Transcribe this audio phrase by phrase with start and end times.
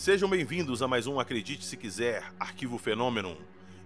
[0.00, 3.36] Sejam bem-vindos a mais um Acredite Se Quiser, Arquivo Fenômeno.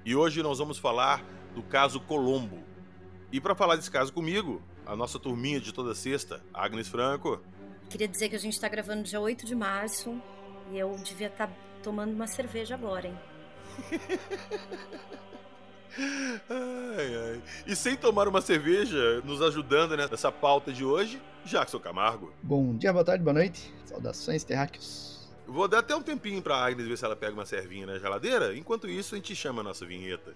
[0.05, 1.25] E hoje nós vamos falar
[1.57, 2.63] do caso Colombo.
[3.33, 7.43] E para falar desse caso comigo, a nossa turminha de toda sexta, Agnes Franco.
[7.91, 10.23] Queria dizer que a gente está gravando dia 8 de março
[10.71, 13.19] e eu devia estar tá tomando uma cerveja agora, hein?
[16.49, 17.43] ai, ai.
[17.67, 22.33] E sem tomar uma cerveja, nos ajudando né, nessa pauta de hoje, Jackson Camargo.
[22.41, 23.75] Bom dia, boa tarde, boa noite.
[23.85, 25.14] Saudações, terráqueos.
[25.47, 28.57] Vou dar até um tempinho pra Agnes ver se ela pega uma servinha na geladeira.
[28.57, 30.35] Enquanto isso, a gente chama a nossa vinheta.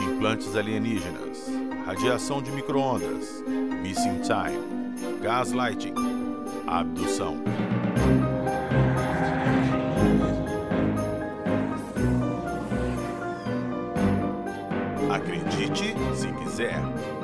[0.00, 1.46] Implantes alienígenas,
[1.86, 3.42] radiação de microondas,
[3.82, 5.94] missing time, gaslighting,
[6.66, 7.36] abdução.
[15.68, 17.17] Acredite se quiser.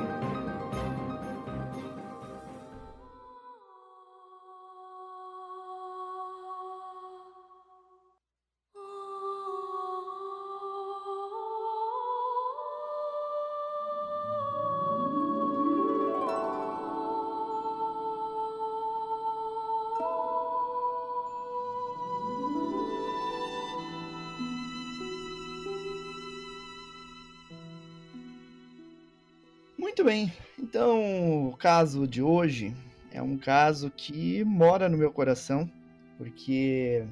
[29.95, 32.75] Muito bem, então o caso de hoje
[33.13, 35.71] é um caso que mora no meu coração,
[36.19, 37.07] porque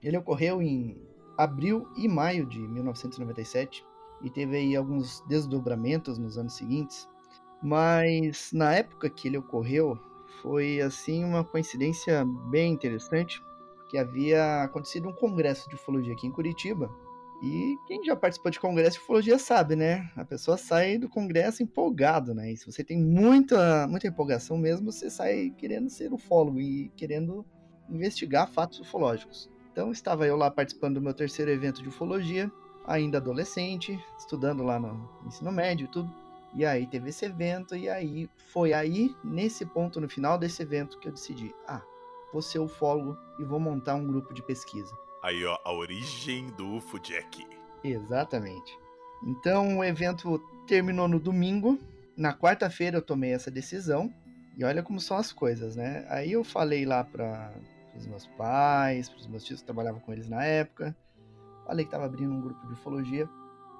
[0.00, 0.96] ele ocorreu em
[1.36, 3.84] abril e maio de 1997
[4.22, 7.08] e teve aí alguns desdobramentos nos anos seguintes,
[7.60, 9.98] mas na época que ele ocorreu
[10.40, 13.42] foi assim uma coincidência bem interessante,
[13.88, 16.88] que havia acontecido um congresso de ufologia aqui em Curitiba
[17.42, 20.10] e quem já participou de congresso de ufologia sabe, né?
[20.14, 22.52] A pessoa sai do congresso empolgado, né?
[22.52, 27.44] E se você tem muita, muita empolgação mesmo, você sai querendo ser ufólogo e querendo
[27.88, 29.50] investigar fatos ufológicos.
[29.72, 32.52] Então estava eu lá participando do meu terceiro evento de ufologia,
[32.86, 36.12] ainda adolescente, estudando lá no ensino médio e tudo.
[36.54, 40.98] E aí teve esse evento, e aí foi aí, nesse ponto, no final desse evento,
[40.98, 41.80] que eu decidi: ah,
[42.32, 44.92] vou ser ufólogo e vou montar um grupo de pesquisa.
[45.22, 47.46] Aí, ó, a origem do UFO Jack.
[47.84, 48.78] Exatamente.
[49.22, 51.78] Então o evento terminou no domingo.
[52.16, 54.12] Na quarta-feira eu tomei essa decisão.
[54.56, 56.06] E olha como são as coisas, né?
[56.08, 57.52] Aí eu falei lá para
[57.96, 60.96] os meus pais, para os meus tios que trabalhavam com eles na época.
[61.66, 63.28] Falei que estava abrindo um grupo de ufologia.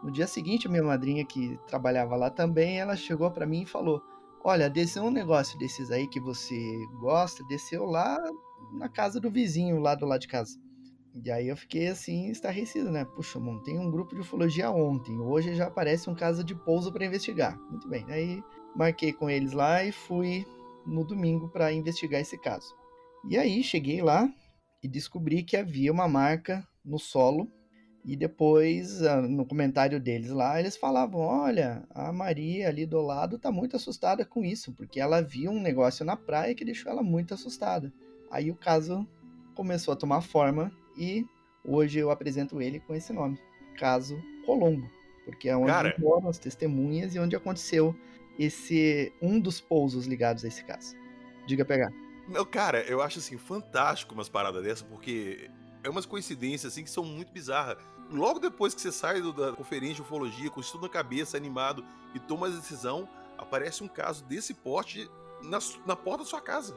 [0.03, 3.67] No dia seguinte, a minha madrinha, que trabalhava lá também, ela chegou para mim e
[3.67, 4.00] falou:
[4.43, 6.56] Olha, desceu um negócio desses aí que você
[7.00, 8.19] gosta, desceu lá
[8.73, 10.59] na casa do vizinho, lá do lado de casa.
[11.15, 13.04] E aí eu fiquei assim, estarrecido, né?
[13.04, 17.04] Puxa, montei um grupo de ufologia ontem, hoje já aparece um caso de pouso para
[17.04, 17.59] investigar.
[17.71, 18.43] Muito bem, aí
[18.76, 20.47] marquei com eles lá e fui
[20.87, 22.75] no domingo para investigar esse caso.
[23.28, 24.32] E aí cheguei lá
[24.82, 27.50] e descobri que havia uma marca no solo
[28.04, 33.38] e depois ah, no comentário deles lá eles falavam: "Olha, a Maria ali do lado
[33.38, 37.03] tá muito assustada com isso, porque ela viu um negócio na praia que deixou ela
[37.03, 37.93] muito assustada".
[38.31, 39.06] Aí o caso
[39.54, 41.27] começou a tomar forma e
[41.65, 43.41] hoje eu apresento ele com esse nome,
[43.78, 44.88] Caso Colombo,
[45.25, 45.94] porque é onde Cara...
[45.99, 47.97] moram as testemunhas e onde aconteceu
[48.38, 50.94] esse um dos pousos ligados a esse caso.
[51.47, 51.91] Diga pegar.
[52.28, 55.50] Meu, cara, eu acho assim fantástico umas paradas dessas, porque
[55.83, 57.82] é umas coincidências assim que são muito bizarras.
[58.11, 61.37] Logo depois que você sai do, da conferência de ufologia, com isso tudo na cabeça,
[61.37, 63.08] animado e toma a decisão,
[63.38, 65.08] aparece um caso desse porte
[65.43, 66.76] na, na porta da sua casa.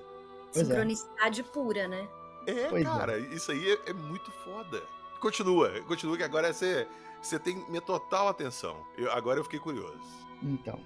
[0.52, 1.44] Sincronicidade é.
[1.44, 2.08] pura, né?
[2.46, 2.90] É, pois é.
[2.90, 3.22] cara, é.
[3.34, 4.82] isso aí é, é, muito foda.
[5.20, 6.88] Continua, continua que agora você,
[7.22, 8.76] você tem minha total atenção.
[8.98, 10.02] Eu, agora eu fiquei curioso.
[10.42, 10.80] Então.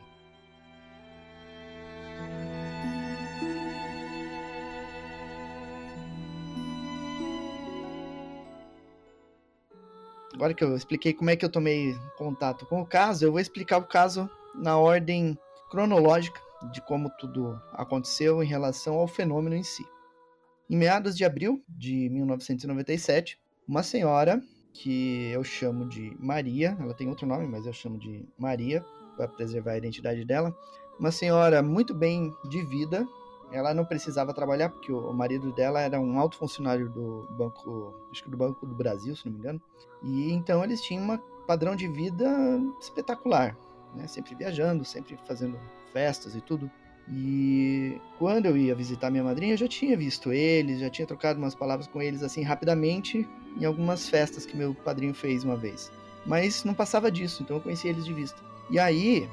[10.37, 13.41] Agora que eu expliquei como é que eu tomei contato com o caso, eu vou
[13.41, 15.35] explicar o caso na ordem
[15.71, 16.39] cronológica
[16.71, 19.83] de como tudo aconteceu em relação ao fenômeno em si.
[20.69, 24.41] Em meados de abril de 1997, uma senhora
[24.73, 28.85] que eu chamo de Maria, ela tem outro nome, mas eu chamo de Maria
[29.15, 30.55] para preservar a identidade dela,
[30.99, 33.07] uma senhora muito bem de vida.
[33.49, 38.25] Ela não precisava trabalhar porque o marido dela era um alto funcionário do banco, acho
[38.25, 39.61] que do Banco do Brasil, se não me engano.
[40.03, 42.27] E então eles tinham um padrão de vida
[42.81, 43.57] espetacular,
[43.95, 44.05] né?
[44.05, 45.57] Sempre viajando, sempre fazendo
[45.93, 46.69] festas e tudo.
[47.09, 51.39] E quando eu ia visitar minha madrinha, eu já tinha visto eles, já tinha trocado
[51.39, 53.27] umas palavras com eles assim rapidamente
[53.57, 55.91] em algumas festas que meu padrinho fez uma vez.
[56.25, 58.41] Mas não passava disso, então eu conhecia eles de vista.
[58.69, 59.27] E aí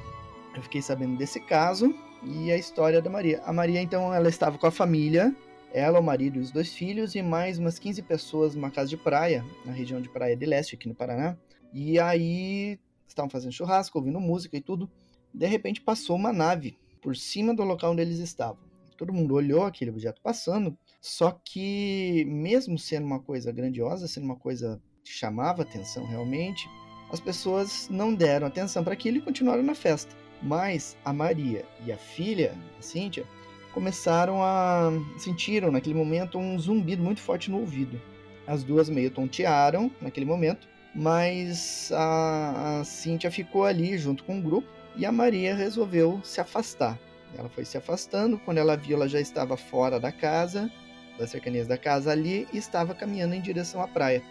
[0.54, 1.92] eu fiquei sabendo desse caso
[2.22, 3.42] e a história da Maria.
[3.44, 5.34] A Maria então ela estava com a família,
[5.72, 8.96] ela, o marido e os dois filhos e mais umas 15 pessoas numa casa de
[8.96, 11.36] praia, na região de Praia de Leste, aqui no Paraná.
[11.72, 12.78] E aí
[13.08, 14.88] estavam fazendo churrasco, ouvindo música e tudo.
[15.34, 18.56] De repente passou uma nave por cima do local onde eles estavam.
[18.96, 24.36] Todo mundo olhou aquele objeto passando, só que, mesmo sendo uma coisa grandiosa, sendo uma
[24.36, 26.66] coisa que chamava atenção realmente,
[27.12, 30.16] as pessoas não deram atenção para aquilo e continuaram na festa.
[30.42, 33.26] Mas a Maria e a filha, a Cíntia,
[33.74, 34.90] começaram a.
[35.18, 38.00] sentiram naquele momento um zumbido muito forte no ouvido.
[38.46, 44.42] As duas meio tontearam naquele momento, mas a, a Cíntia ficou ali junto com o
[44.42, 46.98] grupo e a Maria resolveu se afastar.
[47.36, 50.70] Ela foi se afastando, quando ela viu, ela já estava fora da casa,
[51.18, 54.22] das cercanias da casa ali, e estava caminhando em direção à praia.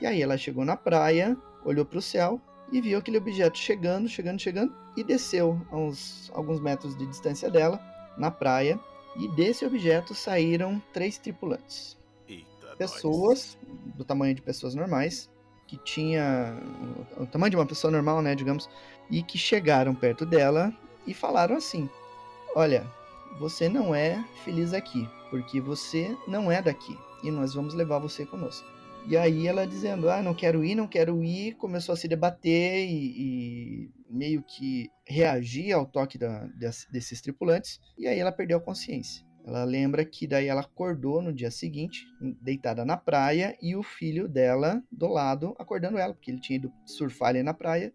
[0.00, 2.40] E aí ela chegou na praia, olhou para o céu
[2.72, 7.50] e viu aquele objeto chegando, chegando, chegando, e desceu a uns, alguns metros de distância
[7.50, 7.80] dela,
[8.16, 8.78] na praia,
[9.16, 11.96] e desse objeto saíram três tripulantes.
[12.28, 13.56] Eita, pessoas,
[13.94, 15.30] do tamanho de pessoas normais,
[15.66, 16.56] que tinha
[17.16, 18.68] o tamanho de uma pessoa normal, né, digamos,
[19.10, 20.72] e que chegaram perto dela
[21.06, 21.88] e falaram assim:
[22.54, 22.86] Olha,
[23.38, 28.24] você não é feliz aqui, porque você não é daqui e nós vamos levar você
[28.24, 28.66] conosco.
[29.06, 32.86] E aí ela dizendo, ah, não quero ir, não quero ir, começou a se debater
[32.86, 36.46] e, e meio que reagir ao toque da,
[36.90, 39.26] desses tripulantes, e aí ela perdeu a consciência.
[39.46, 42.06] Ela lembra que daí ela acordou no dia seguinte,
[42.42, 46.70] deitada na praia, e o filho dela do lado acordando ela, porque ele tinha ido
[46.84, 47.94] surfar ali na praia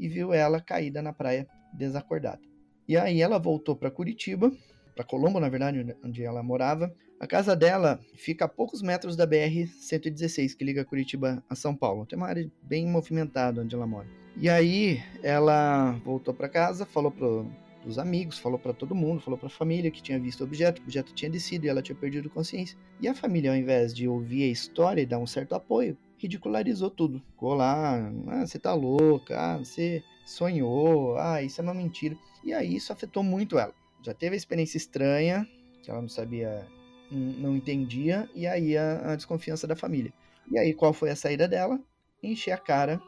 [0.00, 2.40] e viu ela caída na praia, desacordada.
[2.88, 4.50] E aí ela voltou para Curitiba,
[4.96, 6.92] para Colombo, na verdade, onde ela morava.
[7.20, 12.06] A casa dela fica a poucos metros da BR-116, que liga Curitiba a São Paulo.
[12.06, 14.08] Tem uma área bem movimentada onde ela mora.
[14.36, 17.44] E aí ela voltou para casa, falou para
[17.86, 20.80] os amigos, falou para todo mundo, falou para a família que tinha visto o objeto,
[20.80, 22.76] o objeto tinha descido e ela tinha perdido consciência.
[23.00, 26.90] E a família, ao invés de ouvir a história e dar um certo apoio, ridicularizou
[26.90, 27.20] tudo.
[27.30, 27.96] Ficou lá,
[28.28, 32.16] ah, você tá louca, ah, você sonhou, ah, isso é uma mentira.
[32.44, 33.74] E aí isso afetou muito ela.
[34.02, 35.46] Já teve a experiência estranha,
[35.82, 36.66] que ela não sabia,
[37.10, 40.12] não entendia, e aí a, a desconfiança da família.
[40.50, 41.80] E aí qual foi a saída dela?
[42.22, 43.00] Encher a cara,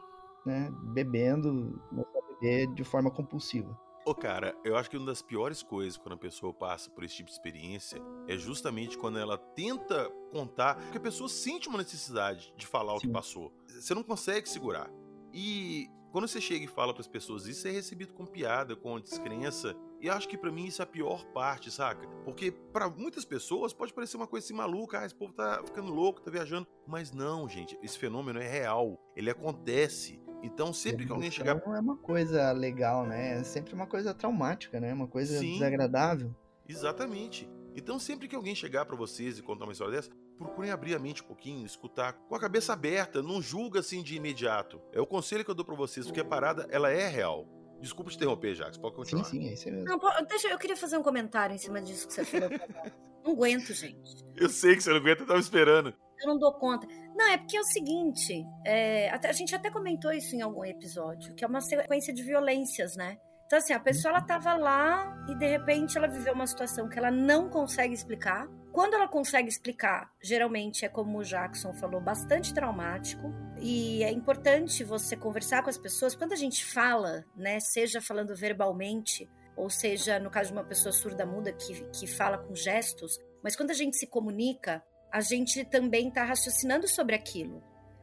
[0.45, 3.77] né, bebendo, começou a beber de forma compulsiva.
[4.05, 7.15] Ô, cara, eu acho que uma das piores coisas quando a pessoa passa por esse
[7.15, 12.53] tipo de experiência é justamente quando ela tenta contar, porque a pessoa sente uma necessidade
[12.57, 12.97] de falar Sim.
[12.97, 13.53] o que passou.
[13.69, 14.89] Você não consegue segurar.
[15.33, 18.99] E quando você chega e fala para as pessoas isso, é recebido com piada, com
[18.99, 19.75] descrença.
[20.01, 22.05] E acho que para mim isso é a pior parte, saca?
[22.25, 25.91] Porque para muitas pessoas pode parecer uma coisa assim maluca, ah, esse povo tá ficando
[25.91, 26.67] louco, tá viajando.
[26.85, 28.99] Mas não, gente, esse fenômeno é real.
[29.15, 30.21] Ele acontece.
[30.43, 31.55] Então, sempre que alguém chegar.
[31.65, 33.39] Não é uma coisa legal, né?
[33.39, 34.93] É sempre uma coisa traumática, né?
[34.93, 36.35] Uma coisa Sim, desagradável.
[36.67, 37.49] Exatamente.
[37.75, 40.99] Então, sempre que alguém chegar para vocês e contar uma história dessa, procurem abrir a
[40.99, 44.81] mente um pouquinho, escutar com a cabeça aberta, não julga assim de imediato.
[44.91, 47.47] É o conselho que eu dou para vocês, porque a parada, ela é real.
[47.79, 49.25] Desculpa te interromper, Jacques, pode continuar.
[49.25, 49.85] Sim, sim, é isso mesmo.
[49.85, 52.49] Não, deixa, eu queria fazer um comentário em cima disso que você falou.
[53.25, 54.23] não aguento, gente.
[54.35, 55.93] Eu sei que você não aguenta, eu tava esperando.
[56.23, 56.87] Eu não dou conta.
[57.15, 61.35] Não, é porque é o seguinte, é, a gente até comentou isso em algum episódio,
[61.35, 63.17] que é uma sequência de violências, né?
[63.45, 66.97] Então, assim, a pessoa ela tava lá e de repente ela viveu uma situação que
[66.97, 68.47] ela não consegue explicar.
[68.71, 73.31] Quando ela consegue explicar, geralmente é como o Jackson falou, bastante traumático.
[73.61, 76.15] E é importante você conversar com as pessoas.
[76.15, 80.91] Quando a gente fala, né, seja falando verbalmente, ou seja, no caso de uma pessoa
[80.91, 85.63] surda muda que, que fala com gestos, mas quando a gente se comunica, a gente
[85.63, 87.61] também está raciocinando sobre aquilo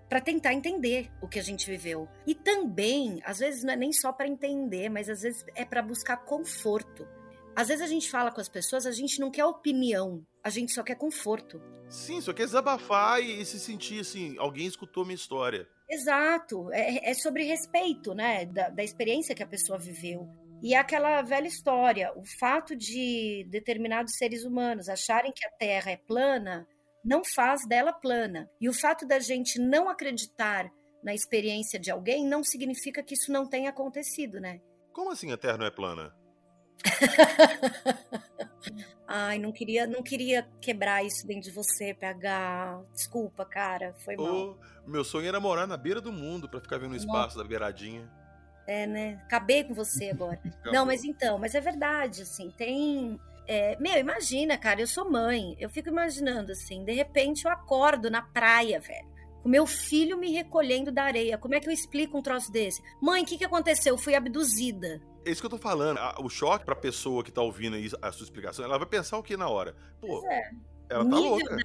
[0.08, 2.08] para tentar entender o que a gente viveu.
[2.24, 5.82] E também, às vezes não é nem só para entender, mas às vezes é para
[5.82, 7.06] buscar conforto.
[7.54, 10.72] Às vezes a gente fala com as pessoas, a gente não quer opinião, a gente
[10.72, 11.60] só quer conforto.
[11.88, 15.68] Sim, só quer desabafar e, se sentir assim, alguém escutou minha história.
[15.88, 20.28] Exato, é, é sobre respeito, né, da, da experiência que a pessoa viveu.
[20.62, 25.90] E é aquela velha história, o fato de determinados seres humanos acharem que a Terra
[25.90, 26.68] é plana
[27.04, 28.50] não faz dela plana.
[28.60, 30.70] E o fato da gente não acreditar
[31.02, 34.60] na experiência de alguém não significa que isso não tenha acontecido, né?
[34.92, 36.14] Como assim a Terra não é plana?
[39.06, 42.82] Ai, não queria, não queria quebrar isso dentro de você, PH.
[42.92, 44.56] Desculpa, cara, foi mal.
[44.86, 47.38] Oh, meu sonho era morar na beira do mundo para ficar vendo o espaço Nossa.
[47.38, 48.08] da beiradinha.
[48.66, 49.20] É, né?
[49.24, 50.40] Acabei com você agora.
[50.72, 53.18] não, mas então, mas é verdade, assim, tem
[53.52, 55.56] é, meu, imagina, cara, eu sou mãe.
[55.58, 59.08] Eu fico imaginando assim, de repente eu acordo na praia, velho.
[59.42, 61.36] Com meu filho me recolhendo da areia.
[61.36, 62.80] Como é que eu explico um troço desse?
[63.02, 63.94] Mãe, o que, que aconteceu?
[63.94, 65.02] Eu fui abduzida.
[65.26, 65.98] É isso que eu tô falando.
[66.20, 69.22] O choque pra pessoa que tá ouvindo aí a sua explicação, ela vai pensar o
[69.22, 69.74] que na hora?
[70.00, 70.50] Pô, é.
[70.88, 71.56] ela tá louca.
[71.56, 71.62] Da...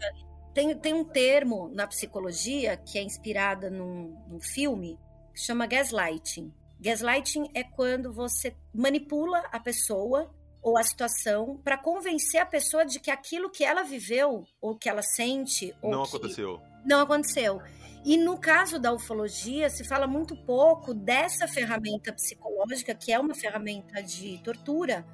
[0.55, 4.97] Tem, tem um termo na psicologia que é inspirada num, num filme
[5.31, 6.51] que chama gaslighting.
[6.79, 10.33] Gaslighting é quando você manipula a pessoa
[10.65, 14.89] ou a situação para convencer a pessoa de que aquilo que ela viveu ou que
[14.89, 16.59] ela sente não aconteceu.
[16.83, 17.61] Não aconteceu.
[18.03, 23.35] E no caso da ufologia, se fala muito pouco dessa ferramenta psicológica, que é uma
[23.35, 25.05] ferramenta de tortura,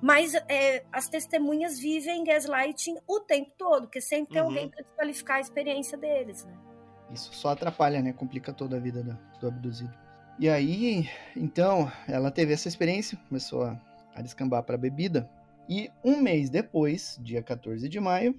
[0.00, 4.48] mas é, as testemunhas vivem gaslighting o tempo todo, porque sempre tem uhum.
[4.48, 6.42] alguém para desqualificar a experiência deles.
[6.44, 6.54] Né?
[7.12, 8.14] Isso só atrapalha, né?
[8.14, 9.92] Complica toda a vida do, do abduzido.
[10.38, 13.80] E aí, então, ela teve essa experiência, começou a,
[14.16, 15.30] a descambar para bebida.
[15.68, 18.34] E um mês depois, dia 14 de maio,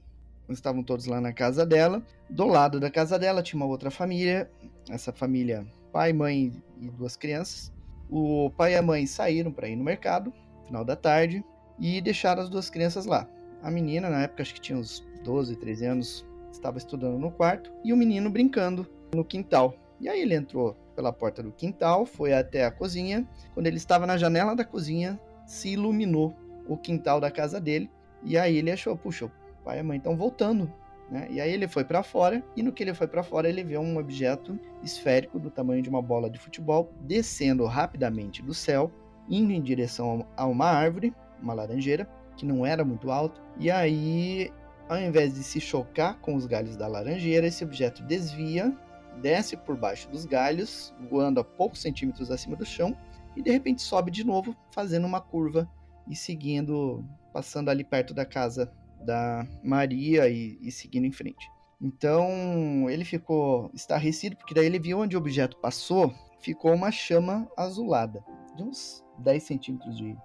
[0.50, 2.04] estavam todos lá na casa dela.
[2.30, 4.50] Do lado da casa dela tinha uma outra família,
[4.90, 7.72] essa família, pai, mãe e duas crianças.
[8.10, 10.34] O pai e a mãe saíram para ir no mercado,
[10.66, 11.44] final da tarde,
[11.80, 13.30] e deixaram as duas crianças lá.
[13.62, 17.72] A menina, na época, acho que tinha uns 12, 13 anos, estava estudando no quarto,
[17.84, 19.76] e o menino brincando no quintal.
[20.00, 23.28] E aí ele entrou pela porta do quintal, foi até a cozinha.
[23.54, 26.36] Quando ele estava na janela da cozinha, se iluminou
[26.68, 27.90] o quintal da casa dele.
[28.22, 29.32] E aí ele achou, puxa,
[29.64, 30.72] pai e mãe estão voltando.
[31.10, 31.28] Né?
[31.32, 33.80] E aí ele foi para fora, e no que ele foi para fora, ele viu
[33.80, 38.92] um objeto esférico do tamanho de uma bola de futebol descendo rapidamente do céu,
[39.30, 43.40] indo em direção a uma árvore, uma laranjeira, que não era muito alta.
[43.58, 44.52] E aí,
[44.90, 48.76] ao invés de se chocar com os galhos da laranjeira, esse objeto desvia,
[49.22, 52.96] desce por baixo dos galhos, voando a poucos centímetros acima do chão,
[53.38, 55.70] e de repente sobe de novo, fazendo uma curva
[56.10, 61.48] e seguindo, passando ali perto da casa da Maria e, e seguindo em frente.
[61.80, 67.48] Então ele ficou estarrecido, porque daí ele viu onde o objeto passou, ficou uma chama
[67.56, 68.26] azulada,
[68.56, 70.18] de uns 10 centímetros de,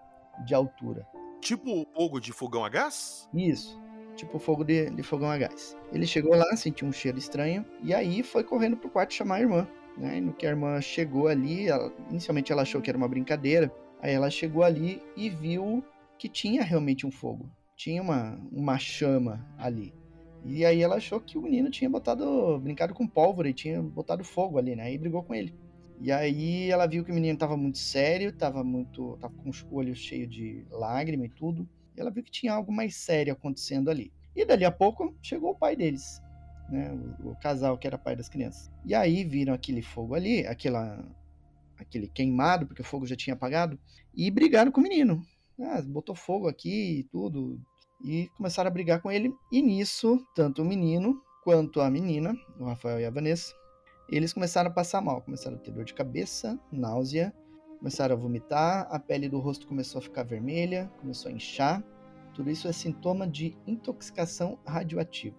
[0.47, 1.07] de altura.
[1.42, 3.28] Tipo fogo de fogão a gás?
[3.35, 3.78] Isso,
[4.16, 5.76] tipo fogo de, de fogão a gás.
[5.92, 9.40] Ele chegou lá, sentiu um cheiro estranho, e aí foi correndo pro quarto chamar a
[9.40, 9.69] irmã.
[9.97, 10.19] Né?
[10.19, 13.73] E no que a irmã chegou ali, ela, inicialmente ela achou que era uma brincadeira,
[14.01, 15.85] aí ela chegou ali e viu
[16.19, 17.51] que tinha realmente um fogo
[17.83, 19.93] tinha uma, uma chama ali.
[20.45, 24.23] E aí ela achou que o menino tinha botado, brincado com pólvora e tinha botado
[24.23, 24.93] fogo ali, né?
[24.93, 25.53] E brigou com ele.
[26.01, 29.77] E aí ela viu que o menino tava muito sério, tava muito, tava com o
[29.77, 31.69] olho cheio de lágrima e tudo.
[31.97, 34.13] E ela viu que tinha algo mais sério acontecendo ali.
[34.35, 36.23] E dali a pouco chegou o pai deles,
[36.73, 36.91] né?
[37.21, 38.71] O, o casal que era pai das crianças.
[38.85, 41.05] E aí viram aquele fogo ali, aquela
[41.79, 43.79] aquele queimado, porque o fogo já tinha apagado,
[44.14, 45.23] e brigaram com o menino.
[45.61, 47.61] Ah, botou fogo aqui e tudo,
[48.02, 49.33] e começaram a brigar com ele.
[49.50, 53.52] E nisso, tanto o menino quanto a menina, o Rafael e a Vanessa,
[54.09, 57.35] eles começaram a passar mal, começaram a ter dor de cabeça, náusea,
[57.79, 61.83] começaram a vomitar, a pele do rosto começou a ficar vermelha, começou a inchar.
[62.33, 65.37] Tudo isso é sintoma de intoxicação radioativa.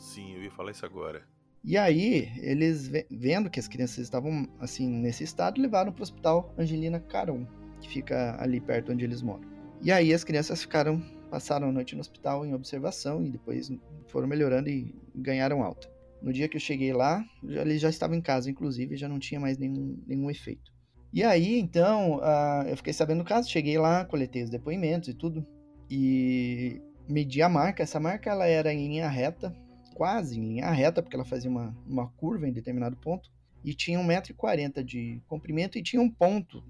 [0.00, 1.22] Sim, eu ia falar isso agora.
[1.62, 6.54] E aí, eles vendo que as crianças estavam assim nesse estado, levaram para o hospital
[6.58, 7.46] Angelina Caron,
[7.82, 9.46] que fica ali perto onde eles moram.
[9.82, 13.70] E aí as crianças ficaram passaram a noite no hospital em observação e depois
[14.08, 15.88] foram melhorando e ganharam alta.
[16.20, 19.38] No dia que eu cheguei lá, ele já estava em casa, inclusive, já não tinha
[19.38, 20.72] mais nenhum, nenhum efeito.
[21.12, 25.14] E aí, então, uh, eu fiquei sabendo do caso, cheguei lá, coletei os depoimentos e
[25.14, 25.46] tudo,
[25.88, 27.82] e medi a marca.
[27.82, 29.54] Essa marca ela era em linha reta,
[30.00, 33.30] quase em linha reta, porque ela fazia uma, uma curva em determinado ponto,
[33.62, 36.64] e tinha 1,40m de comprimento e tinha um ponto,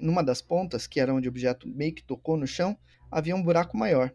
[0.00, 2.78] numa das pontas, que era onde o objeto meio que tocou no chão,
[3.10, 4.14] havia um buraco maior.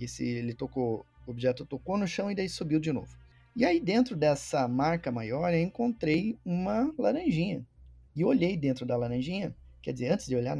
[0.00, 3.16] E se ele tocou, o objeto tocou no chão e daí subiu de novo.
[3.54, 7.64] E aí dentro dessa marca maior eu encontrei uma laranjinha.
[8.16, 10.58] E olhei dentro da laranjinha, quer dizer, antes de olhar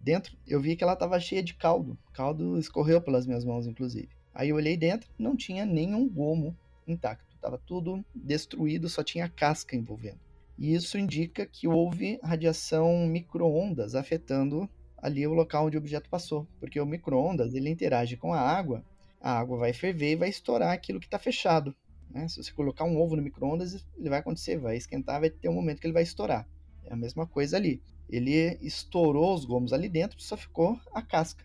[0.00, 1.98] dentro, eu vi que ela estava cheia de caldo.
[2.12, 4.10] Caldo escorreu pelas minhas mãos, inclusive.
[4.32, 7.34] Aí eu olhei dentro, não tinha nenhum gomo intacto.
[7.34, 10.20] Estava tudo destruído, só tinha casca envolvendo.
[10.58, 14.68] E isso indica que houve radiação microondas afetando
[15.04, 18.82] ali o local onde o objeto passou, porque o micro-ondas ele interage com a água,
[19.20, 21.76] a água vai ferver e vai estourar aquilo que está fechado.
[22.10, 22.26] Né?
[22.26, 25.54] Se você colocar um ovo no micro-ondas, ele vai acontecer, vai esquentar, vai ter um
[25.54, 26.48] momento que ele vai estourar.
[26.84, 27.82] É a mesma coisa ali.
[28.08, 31.44] Ele estourou os gomos ali dentro, só ficou a casca.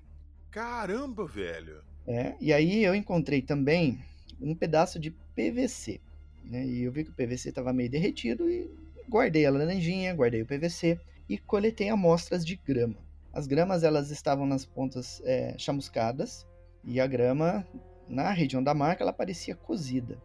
[0.50, 1.84] Caramba, velho!
[2.08, 4.00] É, e aí eu encontrei também
[4.42, 6.00] um pedaço de PVC.
[6.44, 6.66] Né?
[6.66, 8.70] E eu vi que o PVC estava meio derretido e
[9.10, 12.98] guardei a laranjinha, guardei o PVC e coletei amostras de grama.
[13.32, 16.48] As gramas elas estavam nas pontas é, chamuscadas
[16.84, 17.66] E a grama,
[18.08, 20.18] na região da marca, ela parecia cozida.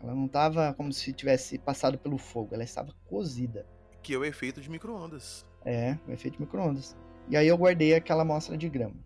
[0.00, 3.66] Ela não estava como se tivesse passado pelo fogo, ela estava cozida.
[4.02, 5.46] Que é o efeito de micro-ondas.
[5.64, 6.94] É, o efeito de micro-ondas.
[7.28, 8.96] E aí eu guardei aquela amostra de grama.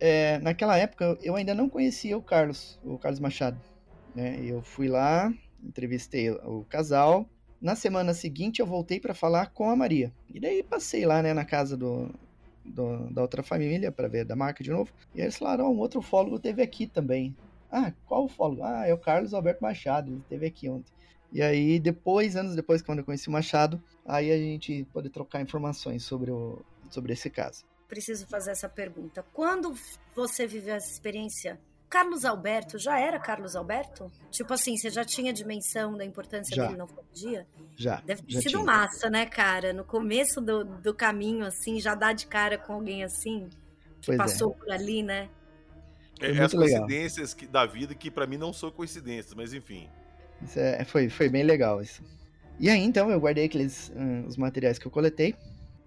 [0.00, 3.60] É, naquela época eu ainda não conhecia o Carlos, o Carlos Machado.
[4.14, 4.40] Né?
[4.42, 7.28] Eu fui lá, entrevistei o casal.
[7.60, 10.10] Na semana seguinte eu voltei para falar com a Maria.
[10.32, 12.08] E daí passei lá né, na casa do,
[12.64, 14.90] do da outra família para ver da marca de novo.
[15.14, 17.36] E eles falaram: oh, um outro fólogo teve aqui também.
[17.70, 18.62] Ah, qual fólogo?
[18.64, 20.92] Ah, é o Carlos Alberto Machado, ele teve aqui ontem.
[21.32, 25.40] E aí, depois, anos depois, quando eu conheci o Machado, aí a gente pode trocar
[25.40, 29.24] informações sobre, o, sobre esse caso preciso fazer essa pergunta.
[29.32, 29.74] Quando
[30.14, 34.10] você viveu essa experiência, Carlos Alberto já era Carlos Alberto?
[34.30, 36.66] Tipo assim, você já tinha dimensão da importância já.
[36.66, 37.46] dele na ufologia?
[37.76, 38.00] Já.
[38.06, 38.64] Deve ter sido tinha.
[38.64, 39.72] massa, né, cara?
[39.72, 43.48] No começo do, do caminho, assim, já dá de cara com alguém assim,
[44.00, 44.22] que pois é.
[44.22, 44.54] passou é.
[44.54, 45.28] por ali, né?
[46.20, 49.88] É, as coincidências que, da vida que para mim não são coincidências, mas enfim.
[50.42, 52.04] Isso é, foi, foi bem legal isso.
[52.58, 55.34] E aí, então, eu guardei aqueles uh, os materiais que eu coletei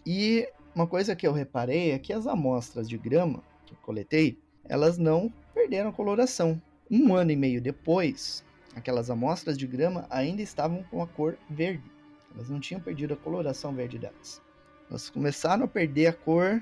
[0.05, 4.39] e uma coisa que eu reparei é que as amostras de grama que eu coletei,
[4.65, 6.61] elas não perderam coloração.
[6.89, 8.43] Um ano e meio depois,
[8.75, 11.83] aquelas amostras de grama ainda estavam com a cor verde.
[12.33, 14.41] Elas não tinham perdido a coloração verde delas.
[14.89, 16.61] Elas começaram a perder a cor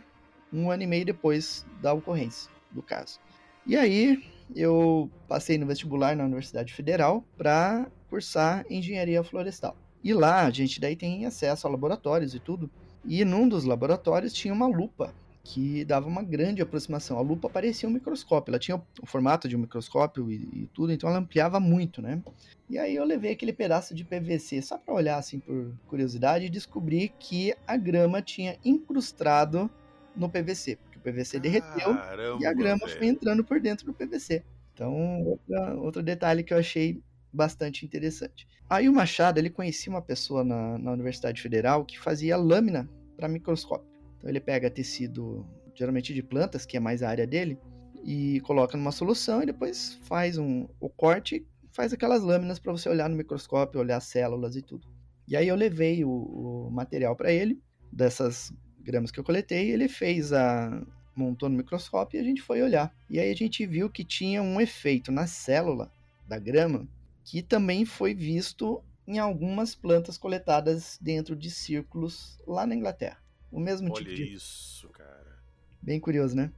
[0.51, 3.19] um ano e meio depois da ocorrência do caso.
[3.65, 4.23] E aí
[4.55, 9.77] eu passei no vestibular na Universidade Federal para cursar engenharia florestal.
[10.03, 12.69] E lá a gente daí tem acesso a laboratórios e tudo.
[13.05, 17.17] E num dos laboratórios tinha uma lupa que dava uma grande aproximação.
[17.17, 20.91] A lupa parecia um microscópio, ela tinha o formato de um microscópio e, e tudo,
[20.91, 22.21] então ela ampliava muito, né?
[22.69, 26.49] E aí eu levei aquele pedaço de PVC só para olhar assim por curiosidade e
[26.49, 29.69] descobri que a grama tinha incrustado
[30.15, 31.97] no PVC, porque o PVC derreteu
[32.39, 32.97] e a grama velho.
[32.97, 34.43] foi entrando por dentro do PVC.
[34.73, 35.37] Então,
[35.79, 37.01] outro detalhe que eu achei
[37.33, 38.47] bastante interessante.
[38.69, 43.27] Aí o Machado, ele conhecia uma pessoa na, na Universidade Federal que fazia lâmina para
[43.27, 43.89] microscópio.
[44.17, 47.57] Então ele pega tecido, geralmente de plantas, que é mais a área dele,
[48.03, 52.89] e coloca numa solução e depois faz um, o corte faz aquelas lâminas para você
[52.89, 54.87] olhar no microscópio, olhar as células e tudo.
[55.27, 59.87] E aí eu levei o, o material para ele, dessas gramas que eu coletei, ele
[59.87, 62.93] fez a montou no microscópio e a gente foi olhar.
[63.09, 65.91] E aí a gente viu que tinha um efeito na célula
[66.27, 66.87] da grama
[67.23, 73.21] que também foi visto em algumas plantas coletadas dentro de círculos lá na Inglaterra.
[73.51, 74.33] O mesmo Olha tipo de...
[74.33, 75.41] isso, cara.
[75.81, 76.51] Bem curioso, né?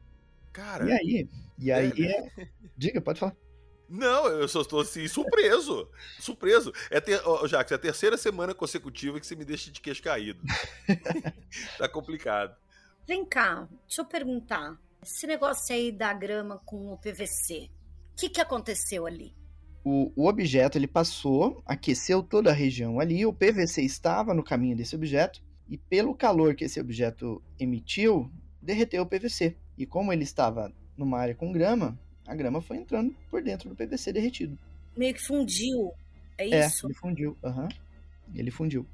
[0.52, 0.88] Cara.
[0.88, 1.30] E aí?
[1.58, 2.06] E aí?
[2.06, 2.50] É, né?
[2.78, 3.36] Diga, pode falar.
[3.90, 5.90] Não, eu só estou assim, surpreso.
[6.20, 6.72] surpreso.
[6.90, 10.02] É ter, oh, Jacques, é a terceira semana consecutiva que você me deixa de queixo
[10.02, 10.42] caído.
[11.78, 12.56] tá complicado.
[13.06, 14.80] Vem cá, deixa eu perguntar.
[15.02, 17.70] Esse negócio aí da grama com o PVC,
[18.14, 19.36] o que, que aconteceu ali?
[19.84, 24.78] O, o objeto ele passou, aqueceu toda a região ali, o PVC estava no caminho
[24.78, 29.56] desse objeto, e pelo calor que esse objeto emitiu, derreteu o PVC.
[29.78, 33.76] E como ele estava numa área com grama, a grama foi entrando por dentro do
[33.76, 34.58] PVC derretido.
[34.96, 35.92] Meio que fundiu,
[36.38, 36.86] é, é isso?
[36.86, 37.64] É, ele fundiu, aham.
[37.64, 37.70] Uhum.
[38.36, 38.86] Ele fundiu.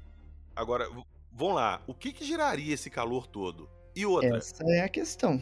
[0.56, 0.88] Agora,
[1.32, 3.68] vamos lá, o que, que geraria esse calor todo?
[3.94, 4.38] E outra?
[4.38, 5.40] Essa é a questão.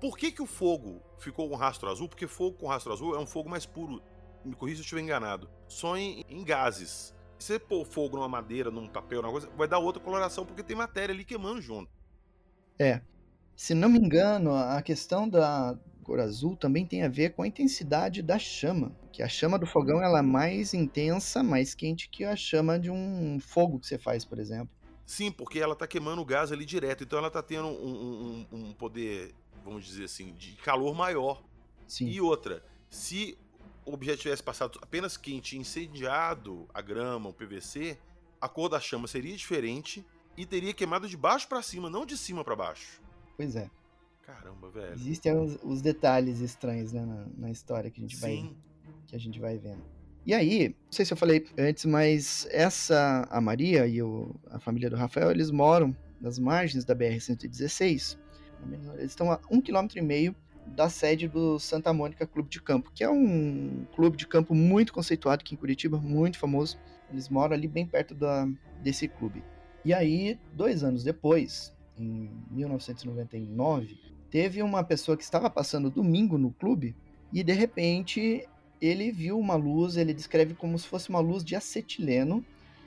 [0.00, 2.08] Por que, que o fogo ficou com rastro azul?
[2.08, 4.00] Porque fogo com rastro azul é um fogo mais puro
[4.44, 7.14] me corrija se eu estiver enganado, só em, em gases.
[7.38, 10.62] Se você pôr fogo numa madeira, num papel, numa coisa, vai dar outra coloração porque
[10.62, 11.90] tem matéria ali queimando junto.
[12.78, 13.00] É.
[13.54, 15.76] Se não me engano, a questão da
[16.08, 18.96] cor azul também tem a ver com a intensidade da chama.
[19.12, 22.90] Que a chama do fogão ela é mais intensa, mais quente que a chama de
[22.90, 24.70] um fogo que você faz, por exemplo.
[25.04, 27.04] Sim, porque ela está queimando o gás ali direto.
[27.04, 31.42] Então ela está tendo um, um, um, poder, vamos dizer assim, de calor maior.
[31.86, 32.06] Sim.
[32.06, 33.36] E outra, se
[33.88, 37.98] o objeto tivesse passado apenas quente e incendiado a grama, o PVC,
[38.40, 40.04] a cor da chama seria diferente
[40.36, 43.00] e teria queimado de baixo para cima, não de cima para baixo.
[43.36, 43.70] Pois é.
[44.22, 44.94] Caramba, velho.
[44.94, 48.20] Existem os, os detalhes estranhos né, na, na, história que a gente Sim.
[48.20, 48.56] vai
[49.06, 49.82] que a gente vai vendo.
[50.26, 54.58] E aí, não sei se eu falei antes, mas essa a Maria e o, a
[54.58, 58.18] família do Rafael, eles moram nas margens da BR 116.
[58.98, 60.36] Eles estão a um quilômetro e meio
[60.74, 64.92] da sede do Santa Mônica Clube de Campo, que é um clube de campo muito
[64.92, 66.78] conceituado aqui em Curitiba, muito famoso.
[67.10, 68.48] Eles moram ali bem perto da,
[68.82, 69.42] desse clube.
[69.84, 73.98] E aí, dois anos depois, em 1999,
[74.30, 76.94] teve uma pessoa que estava passando domingo no clube
[77.32, 78.46] e de repente
[78.80, 82.44] ele viu uma luz, ele descreve como se fosse uma luz de acetileno,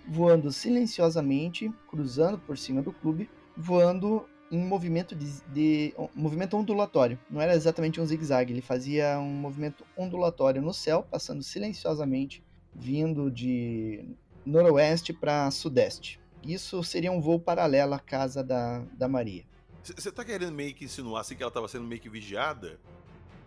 [0.07, 7.17] voando silenciosamente, cruzando por cima do clube, voando em movimento de, de um movimento ondulatório.
[7.29, 12.43] Não era exatamente um zigue-zague, ele fazia um movimento ondulatório no céu, passando silenciosamente,
[12.75, 14.05] vindo de
[14.45, 16.19] noroeste para sudeste.
[16.43, 19.45] Isso seria um voo paralelo à casa da, da Maria.
[19.83, 22.79] Você tá querendo meio que insinuar assim que ela estava sendo meio que vigiada?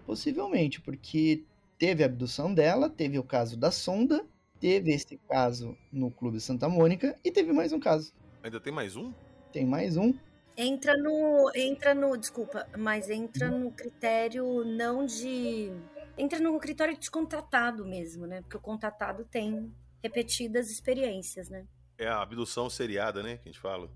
[0.07, 1.45] Possivelmente, porque
[1.79, 4.25] teve a abdução dela, teve o caso da sonda,
[4.59, 8.13] teve esse caso no Clube Santa Mônica e teve mais um caso.
[8.43, 9.13] Ainda tem mais um?
[9.53, 10.13] Tem mais um.
[10.57, 11.51] Entra no.
[11.55, 12.17] Entra no.
[12.17, 15.73] Desculpa, mas entra no critério não de.
[16.17, 18.41] Entra no critério de contratado mesmo, né?
[18.43, 21.67] Porque o contratado tem repetidas experiências, né?
[21.99, 23.37] É a abdução seriada, né?
[23.39, 23.91] Que a gente fala.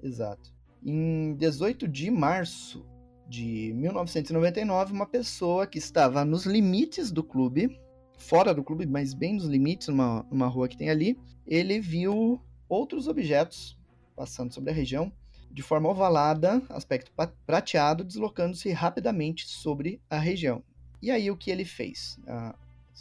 [0.00, 0.54] Exato.
[0.84, 2.86] Em 18 de março
[3.28, 7.80] de 1999, uma pessoa que estava nos limites do clube,
[8.16, 12.40] fora do clube, mas bem nos limites, numa, numa rua que tem ali, ele viu
[12.68, 13.78] outros objetos
[14.16, 15.12] passando sobre a região
[15.50, 17.10] de forma ovalada, aspecto
[17.44, 20.62] prateado, deslocando-se rapidamente sobre a região.
[21.02, 22.18] E aí o que ele fez?
[22.26, 22.54] Ah,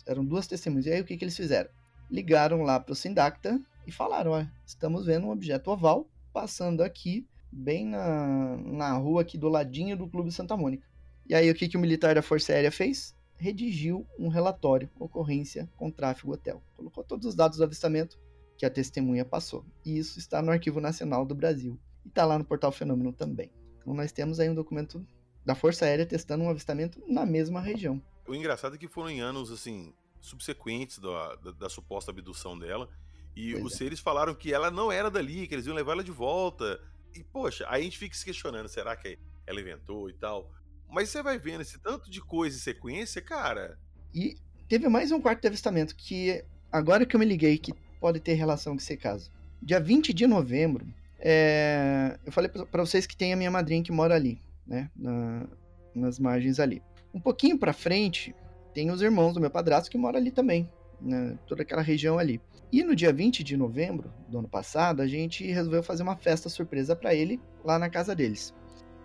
[0.07, 0.85] eram duas testemunhas.
[0.87, 1.69] E aí o que, que eles fizeram?
[2.09, 7.27] Ligaram lá para o Sindacta e falaram: ó, estamos vendo um objeto oval passando aqui
[7.51, 10.87] bem na, na rua aqui do ladinho do Clube Santa Mônica.
[11.27, 13.15] E aí o que, que o militar da Força Aérea fez?
[13.37, 16.61] Redigiu um relatório, ocorrência com tráfego hotel.
[16.75, 18.19] Colocou todos os dados do avistamento
[18.57, 19.63] que a testemunha passou.
[19.85, 21.79] E isso está no Arquivo Nacional do Brasil.
[22.09, 23.51] E está lá no Portal Fenômeno também.
[23.77, 25.05] Então nós temos aí um documento
[25.45, 28.01] da Força Aérea testando um avistamento na mesma região.
[28.27, 32.89] O engraçado é que foram em anos assim subsequentes da, da, da suposta abdução dela.
[33.35, 33.77] E pois os é.
[33.77, 36.81] seres falaram que ela não era dali, que eles iam levar ela de volta.
[37.15, 40.51] E, poxa, aí a gente fica se questionando, será que ela inventou e tal?
[40.89, 43.79] Mas você vai vendo esse tanto de coisa em sequência, cara.
[44.13, 44.35] E
[44.67, 48.33] teve mais um quarto de avistamento que, agora que eu me liguei, que pode ter
[48.33, 49.31] relação com esse caso.
[49.61, 50.87] Dia 20 de novembro,
[51.19, 52.17] é...
[52.25, 54.89] eu falei para vocês que tem a minha madrinha que mora ali, né?
[54.95, 55.47] Na...
[55.93, 56.81] nas margens ali.
[57.13, 58.35] Um pouquinho para frente,
[58.73, 60.69] tem os irmãos do meu padrasto que moram ali também,
[61.01, 61.37] né?
[61.47, 62.41] toda aquela região ali.
[62.71, 66.49] E no dia 20 de novembro do ano passado, a gente resolveu fazer uma festa
[66.49, 68.53] surpresa para ele lá na casa deles.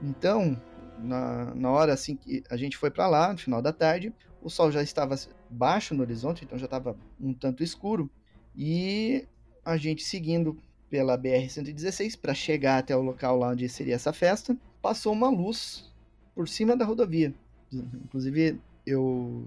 [0.03, 0.61] Então,
[0.99, 4.51] na, na hora assim que a gente foi para lá, no final da tarde, o
[4.51, 5.17] sol já estava
[5.49, 8.11] baixo no horizonte, então já estava um tanto escuro,
[8.55, 9.27] e
[9.65, 10.59] a gente seguindo
[10.95, 15.93] pela BR-116 para chegar até o local lá onde seria essa festa, passou uma luz
[16.37, 17.35] por cima da rodovia.
[17.73, 19.45] Inclusive, eu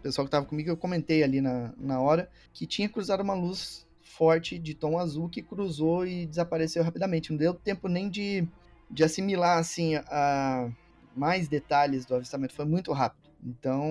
[0.00, 3.34] o pessoal que estava comigo, eu comentei ali na, na hora que tinha cruzado uma
[3.34, 7.30] luz forte de tom azul que cruzou e desapareceu rapidamente.
[7.30, 8.44] Não deu tempo nem de,
[8.90, 10.72] de assimilar assim a
[11.14, 13.30] mais detalhes do avistamento, foi muito rápido.
[13.44, 13.84] Então,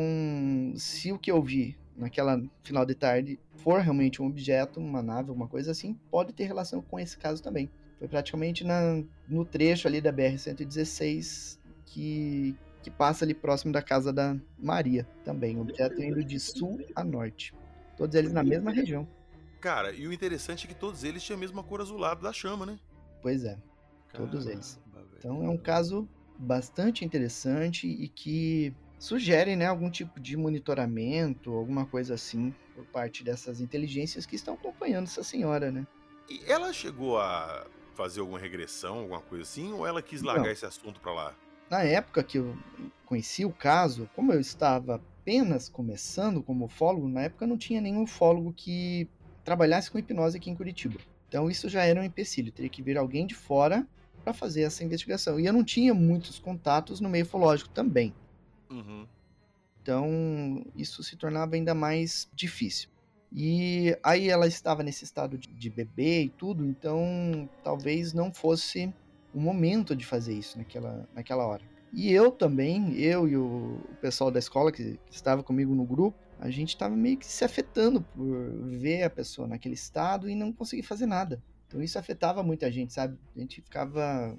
[0.76, 5.30] se o que eu vi naquela final de tarde for realmente um objeto, uma nave,
[5.30, 7.70] alguma coisa assim, pode ter relação com esse caso também.
[8.00, 14.14] Foi praticamente na, no trecho ali da BR-116 que, que passa ali próximo da casa
[14.14, 15.58] da Maria também.
[15.58, 17.54] O objeto indo de sul a norte.
[17.98, 19.06] Todos eles na mesma região.
[19.60, 22.66] Cara, e o interessante é que todos eles tinham a mesma cor azulada da chama,
[22.66, 22.80] né?
[23.22, 23.58] Pois é,
[24.14, 24.80] todos Caramba, eles.
[25.18, 26.08] Então é um caso
[26.38, 33.24] bastante interessante e que sugere né, algum tipo de monitoramento, alguma coisa assim, por parte
[33.24, 35.88] dessas inteligências que estão acompanhando essa senhora, né?
[36.30, 40.52] E ela chegou a fazer alguma regressão, alguma coisa assim, ou ela quis largar Não.
[40.52, 41.36] esse assunto para lá?
[41.70, 42.58] Na época que eu
[43.06, 48.04] conheci o caso, como eu estava apenas começando como ufólogo, na época não tinha nenhum
[48.04, 49.08] ufólogo que
[49.44, 51.00] trabalhasse com hipnose aqui em Curitiba.
[51.28, 53.88] Então isso já era um empecilho, teria que vir alguém de fora
[54.24, 55.40] para fazer essa investigação.
[55.40, 58.14] E eu não tinha muitos contatos no meio ufológico também.
[58.70, 59.08] Uhum.
[59.82, 62.90] Então isso se tornava ainda mais difícil.
[63.32, 68.94] E aí ela estava nesse estado de, de bebê e tudo, então talvez não fosse
[69.34, 71.64] o momento de fazer isso naquela, naquela hora.
[71.94, 76.18] E eu também, eu e o pessoal da escola que, que estava comigo no grupo,
[76.40, 80.52] a gente estava meio que se afetando por ver a pessoa naquele estado e não
[80.52, 81.42] conseguir fazer nada.
[81.68, 83.18] Então isso afetava muita gente, sabe?
[83.36, 84.36] A gente ficava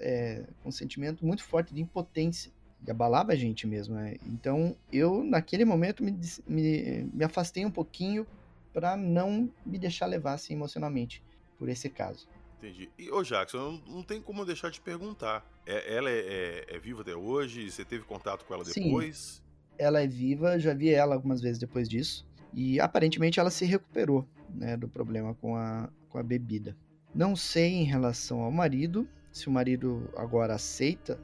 [0.00, 2.52] é, com um sentimento muito forte de impotência
[2.86, 3.94] e abalava a gente mesmo.
[3.94, 4.16] Né?
[4.26, 8.26] Então eu, naquele momento, me, me, me afastei um pouquinho
[8.72, 11.22] para não me deixar levar assim, emocionalmente
[11.58, 12.28] por esse caso.
[12.58, 12.90] Entendi.
[12.98, 15.44] E, ô Jackson, não, não tem como deixar de perguntar.
[15.64, 17.70] É, ela é, é, é, viva até hoje?
[17.70, 19.16] Você teve contato com ela depois?
[19.16, 19.42] Sim,
[19.78, 22.26] ela é viva, já vi ela algumas vezes depois disso.
[22.52, 26.76] E aparentemente ela se recuperou né, do problema com a, com a bebida.
[27.14, 31.20] Não sei em relação ao marido, se o marido agora aceita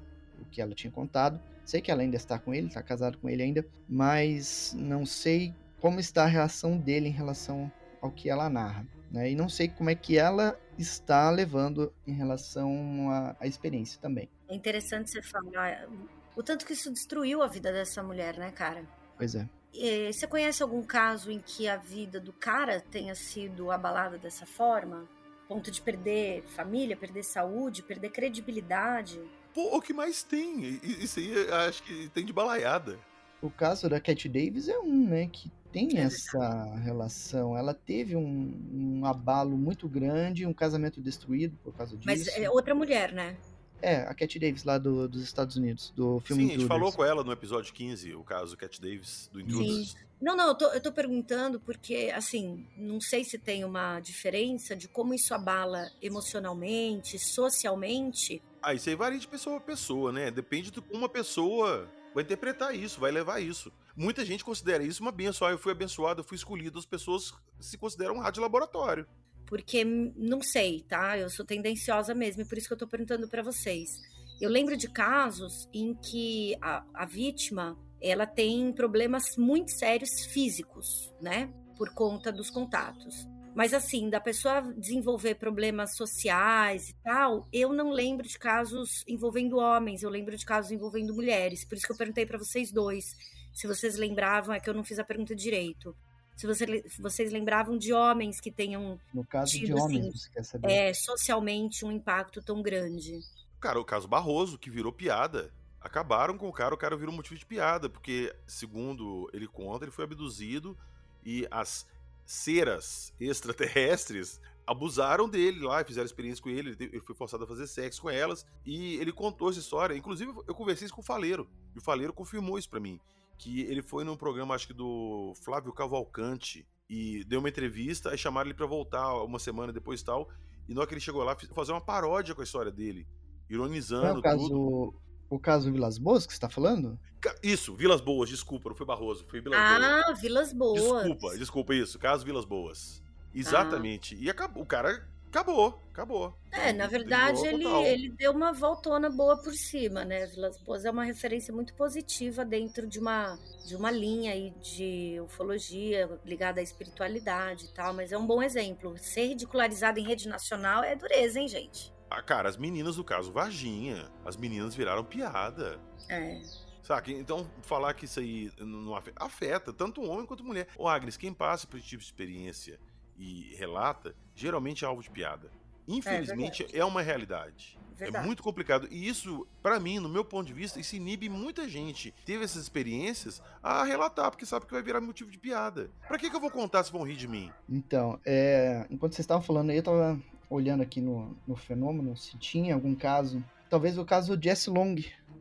[0.55, 3.43] que ela tinha contado, Sei que ela ainda está com ele, está casado com ele
[3.43, 8.87] ainda, mas não sei como está a reação dele em relação ao que ela narra.
[9.11, 9.31] Né?
[9.31, 14.29] E não sei como é que ela está levando em relação à, à experiência também.
[14.49, 15.89] É interessante você falar
[16.37, 18.85] o tanto que isso destruiu a vida dessa mulher, né, cara?
[19.17, 19.49] Pois é.
[19.73, 24.45] E, você conhece algum caso em que a vida do cara tenha sido abalada dessa
[24.45, 25.09] forma?
[25.49, 29.21] Ponto de perder família, perder saúde, perder credibilidade?
[29.55, 30.81] Pô, o que mais tem?
[30.83, 31.33] Isso aí
[31.67, 32.99] acho que tem de balaiada.
[33.41, 37.57] O caso da Cat Davis é um, né, que tem essa relação.
[37.57, 42.07] Ela teve um, um, abalo muito grande, um casamento destruído por causa disso.
[42.07, 43.37] Mas é outra mulher, né?
[43.83, 46.91] É, a Cat Davis lá do, dos Estados Unidos, do filme Sim, a gente falou
[46.91, 49.91] com ela no episódio 15, o caso Cat Davis, do Intruders.
[49.91, 49.99] Sim.
[50.25, 54.75] Não, não, eu tô, eu tô perguntando porque, assim, não sei se tem uma diferença
[54.75, 58.43] de como isso abala emocionalmente, socialmente.
[58.63, 60.31] Ah, isso aí varia de pessoa a pessoa, né?
[60.31, 63.71] Depende de como uma pessoa vai interpretar isso, vai levar isso.
[63.95, 65.47] Muita gente considera isso uma benção.
[65.47, 66.79] Ah, eu fui abençoado, eu fui escolhido.
[66.79, 69.07] As pessoas se consideram um rádio laboratório.
[69.45, 71.19] Porque não sei, tá?
[71.19, 74.01] Eu sou tendenciosa mesmo, e por isso que eu tô perguntando para vocês.
[74.41, 81.13] Eu lembro de casos em que a, a vítima ela tem problemas muito sérios físicos,
[81.21, 81.53] né?
[81.77, 83.27] Por conta dos contatos.
[83.55, 89.59] Mas assim, da pessoa desenvolver problemas sociais e tal, eu não lembro de casos envolvendo
[89.59, 91.65] homens, eu lembro de casos envolvendo mulheres.
[91.65, 93.17] Por isso que eu perguntei para vocês dois,
[93.53, 95.97] se vocês lembravam, é que eu não fiz a pergunta direito
[96.37, 100.31] se você, vocês lembravam de homens que tenham no caso tido, de homens, assim, você
[100.31, 100.73] quer saber?
[100.73, 103.21] É, socialmente um impacto tão grande.
[103.61, 105.53] Cara, o caso Barroso, que virou piada.
[105.85, 109.93] Acabaram com o cara, o cara virou motivo de piada, porque, segundo ele conta, ele
[109.93, 110.77] foi abduzido
[111.23, 111.87] e as
[112.25, 118.01] ceras extraterrestres abusaram dele lá, fizeram experiência com ele, ele foi forçado a fazer sexo
[118.01, 119.95] com elas, e ele contou essa história.
[119.95, 122.99] Inclusive, eu conversei isso com o Faleiro, e o Faleiro confirmou isso para mim
[123.37, 128.19] que ele foi num programa, acho que do Flávio Cavalcante, e deu uma entrevista, aí
[128.19, 130.29] chamaram ele para voltar uma semana depois e tal,
[130.69, 133.07] e na hora que ele chegou lá, fazer uma paródia com a história dele,
[133.49, 134.95] ironizando é o caso, tudo.
[135.29, 136.99] O caso Vilas Boas que você tá falando?
[137.43, 139.85] Isso, Vilas Boas, desculpa, não foi Barroso, foi Vilas ah, Boas.
[139.85, 140.83] Ah, Vilas Boas.
[140.83, 143.03] Desculpa, desculpa isso, caso Vilas Boas.
[143.35, 144.15] Exatamente.
[144.15, 144.19] Ah.
[144.21, 146.39] E acabou, o cara acabou, acabou.
[146.53, 150.27] É, na verdade ele, ele deu uma voltona boa por cima, né?
[150.27, 155.21] Vilas Boas é uma referência muito positiva dentro de uma, de uma linha aí de
[155.25, 158.97] ufologia ligada à espiritualidade e tal, mas é um bom exemplo.
[158.99, 161.94] Ser ridicularizado em rede nacional é dureza, hein, gente?
[162.17, 165.81] Ah, cara, as meninas do caso Varginha, as meninas viraram piada.
[166.09, 166.41] É.
[166.81, 167.11] Saca?
[167.11, 170.69] Então, falar que isso aí não afeta, afeta tanto homem quanto mulher.
[170.79, 172.79] Ô, Agnes, quem passa por esse tipo de experiência
[173.19, 175.51] e relata, geralmente é alvo de piada.
[175.89, 177.77] Infelizmente, é, é uma realidade.
[177.97, 178.25] É verdade.
[178.25, 178.87] É muito complicado.
[178.93, 182.15] E isso, para mim, no meu ponto de vista, isso inibe muita gente.
[182.25, 185.91] Teve essas experiências a relatar, porque sabe que vai virar motivo de piada.
[186.07, 187.51] Pra que, que eu vou contar se vão rir de mim?
[187.69, 192.37] Então, é, enquanto vocês estavam falando aí, eu tava olhando aqui no, no fenômeno, se
[192.39, 193.43] tinha algum caso.
[193.69, 194.97] Talvez o caso do Jesse Long.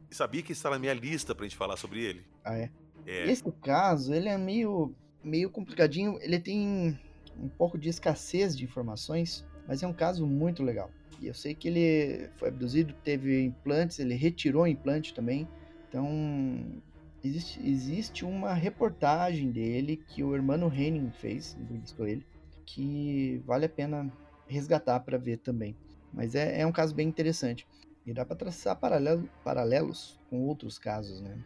[0.09, 2.25] Sabia que está na minha lista pra gente falar sobre ele?
[2.43, 2.69] Ah, é?
[3.05, 3.29] é.
[3.29, 6.17] Esse caso, ele é meio, meio complicadinho.
[6.21, 6.99] Ele tem
[7.37, 10.89] um pouco de escassez de informações, mas é um caso muito legal.
[11.19, 15.47] E eu sei que ele foi abduzido, teve implantes, ele retirou implante também.
[15.87, 16.81] Então,
[17.23, 22.25] existe, existe uma reportagem dele que o Hermano Henning fez, entrevistou ele,
[22.65, 24.11] que vale a pena
[24.47, 25.75] resgatar para ver também.
[26.13, 27.67] Mas é, é, um caso bem interessante.
[28.05, 31.41] E dá para traçar paralelo, paralelos com outros casos, né?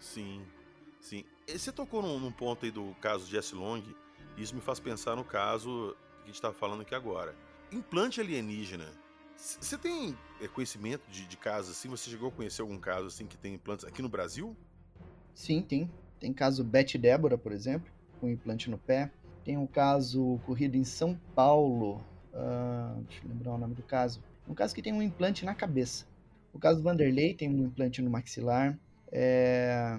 [0.00, 0.42] Sim,
[1.00, 1.24] sim.
[1.48, 3.82] Você tocou num, num ponto aí do caso Jesse Long,
[4.36, 7.34] isso me faz pensar no caso que a gente está falando aqui agora.
[7.70, 8.86] Implante alienígena.
[9.36, 11.88] Você tem é, conhecimento de, de casos assim?
[11.88, 14.56] Você chegou a conhecer algum caso assim que tem implantes aqui no Brasil?
[15.34, 15.90] Sim, tem.
[16.20, 19.12] Tem caso Beth Débora, por exemplo, com implante no pé.
[19.44, 22.02] Tem um caso ocorrido em São Paulo.
[22.34, 24.20] Uh, deixa eu lembrar o nome do caso.
[24.48, 26.06] Um caso que tem um implante na cabeça.
[26.52, 28.78] O caso do Vanderlei tem um implante no maxilar.
[29.10, 29.98] É...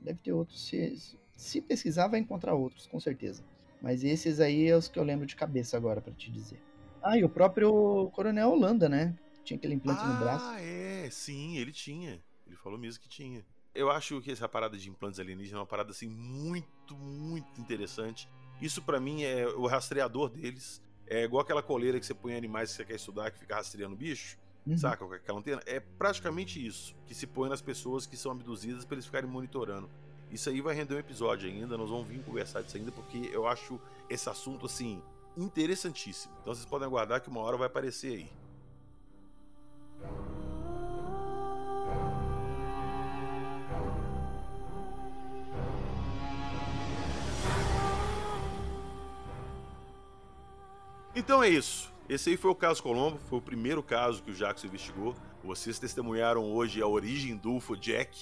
[0.00, 0.64] Deve ter outros.
[0.66, 3.42] Se, se pesquisar, vai encontrar outros, com certeza.
[3.82, 6.60] Mas esses aí é os que eu lembro de cabeça agora, para te dizer.
[7.02, 9.14] Ah, e o próprio Coronel Holanda, né?
[9.44, 10.44] Tinha aquele implante ah, no braço.
[10.44, 12.20] Ah, é, sim, ele tinha.
[12.46, 13.44] Ele falou mesmo que tinha.
[13.74, 18.28] Eu acho que essa parada de implantes alienígenas é uma parada assim muito, muito interessante.
[18.60, 20.82] Isso para mim é o rastreador deles.
[21.06, 23.94] É igual aquela coleira que você põe animais que você quer estudar, que fica rastreando
[23.96, 24.36] bicho.
[24.66, 24.76] Uhum.
[24.76, 25.06] Saca?
[25.06, 25.62] Com aquela antena.
[25.64, 29.88] É praticamente isso que se põe nas pessoas que são abduzidas para eles ficarem monitorando.
[30.30, 33.46] Isso aí vai render um episódio ainda, nós vamos vir conversar disso ainda, porque eu
[33.46, 35.00] acho esse assunto, assim,
[35.36, 36.34] interessantíssimo.
[36.40, 38.30] Então vocês podem aguardar que uma hora vai aparecer aí.
[51.26, 51.92] Então é isso.
[52.08, 55.12] Esse aí foi o caso Colombo, foi o primeiro caso que o Jackson investigou.
[55.42, 58.16] Vocês testemunharam hoje a origem do UFO Jack.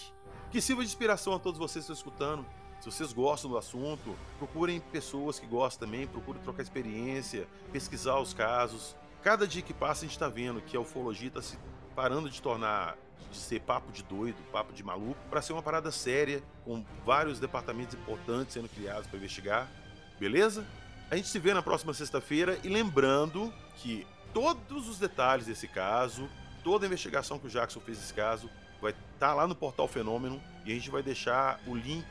[0.50, 2.46] Que sirva de inspiração a todos vocês que estão escutando.
[2.80, 8.32] Se vocês gostam do assunto, procurem pessoas que gostam também, procurem trocar experiência, pesquisar os
[8.32, 8.96] casos.
[9.22, 11.58] Cada dia que passa a gente está vendo que a ufologia está se
[11.94, 12.96] parando de tornar
[13.30, 17.38] de ser papo de doido, papo de maluco, para ser uma parada séria, com vários
[17.38, 19.70] departamentos importantes sendo criados para investigar.
[20.18, 20.66] Beleza?
[21.10, 26.28] A gente se vê na próxima sexta-feira e lembrando que todos os detalhes desse caso,
[26.62, 29.86] toda a investigação que o Jackson fez nesse caso, vai estar tá lá no portal
[29.86, 32.06] Fenômeno e a gente vai deixar o link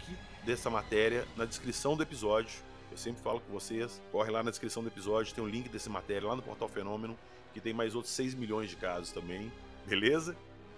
[0.45, 2.61] dessa matéria na descrição do episódio.
[2.91, 5.67] Eu sempre falo com vocês, corre lá na descrição do episódio, tem o um link
[5.69, 7.17] dessa matéria lá no portal Fenômeno,
[7.53, 9.51] que tem mais outros 6 milhões de casos também,
[9.85, 10.35] beleza?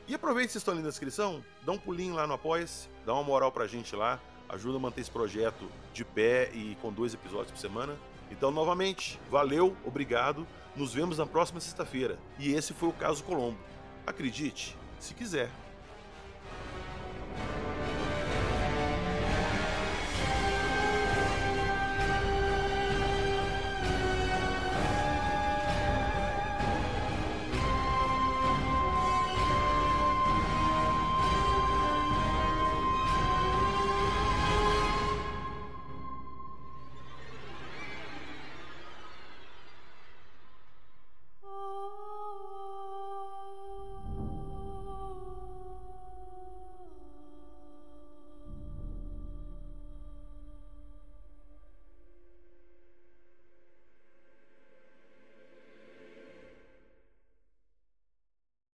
[0.08, 3.14] E aproveite que vocês estão ali na descrição, dá um pulinho lá no Apoia-se, dá
[3.14, 7.14] uma moral pra gente lá, ajuda a manter esse projeto de pé e com dois
[7.14, 7.96] episódios por semana.
[8.32, 12.18] Então, novamente, valeu, obrigado, nos vemos na próxima sexta-feira.
[12.40, 13.60] E esse foi o caso Colombo.
[14.06, 15.50] Acredite, se quiser.